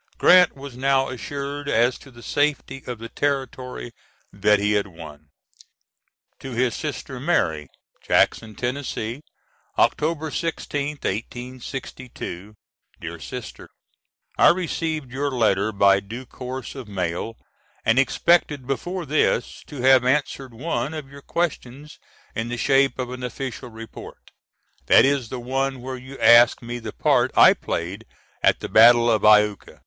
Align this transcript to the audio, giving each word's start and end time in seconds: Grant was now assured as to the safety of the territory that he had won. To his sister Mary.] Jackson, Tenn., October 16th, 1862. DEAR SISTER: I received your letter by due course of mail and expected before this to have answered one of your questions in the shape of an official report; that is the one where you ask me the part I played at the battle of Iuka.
Grant 0.17 0.55
was 0.55 0.75
now 0.75 1.09
assured 1.09 1.69
as 1.69 1.99
to 1.99 2.09
the 2.09 2.23
safety 2.23 2.81
of 2.87 2.97
the 2.97 3.07
territory 3.07 3.91
that 4.33 4.57
he 4.57 4.71
had 4.71 4.87
won. 4.87 5.27
To 6.39 6.53
his 6.53 6.73
sister 6.73 7.19
Mary.] 7.19 7.67
Jackson, 8.01 8.55
Tenn., 8.55 8.77
October 9.77 10.31
16th, 10.31 11.03
1862. 11.05 12.55
DEAR 12.99 13.19
SISTER: 13.19 13.69
I 14.39 14.47
received 14.47 15.11
your 15.11 15.29
letter 15.29 15.71
by 15.71 15.99
due 15.99 16.25
course 16.25 16.73
of 16.73 16.87
mail 16.87 17.37
and 17.85 17.99
expected 17.99 18.65
before 18.65 19.05
this 19.05 19.61
to 19.67 19.81
have 19.83 20.03
answered 20.03 20.51
one 20.55 20.95
of 20.95 21.11
your 21.11 21.21
questions 21.21 21.99
in 22.33 22.47
the 22.49 22.57
shape 22.57 22.97
of 22.97 23.11
an 23.11 23.21
official 23.21 23.69
report; 23.69 24.31
that 24.87 25.05
is 25.05 25.29
the 25.29 25.39
one 25.39 25.79
where 25.79 25.95
you 25.95 26.17
ask 26.17 26.63
me 26.63 26.79
the 26.79 26.91
part 26.91 27.29
I 27.37 27.53
played 27.53 28.07
at 28.41 28.61
the 28.61 28.67
battle 28.67 29.07
of 29.11 29.21
Iuka. 29.23 29.77